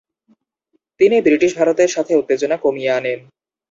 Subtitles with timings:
[0.99, 3.19] তিনি ব্রিটিশ ভারতের সাথে উত্তেজনা কমিয়ে আনেন।